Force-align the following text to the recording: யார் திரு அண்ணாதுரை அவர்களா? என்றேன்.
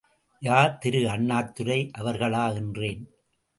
யார் 0.41 0.77
திரு 0.77 1.09
அண்ணாதுரை 1.09 1.91
அவர்களா? 1.97 2.55
என்றேன். 2.55 3.03